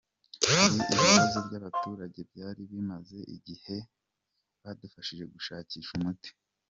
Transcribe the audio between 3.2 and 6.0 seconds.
igihe badufashije gushakira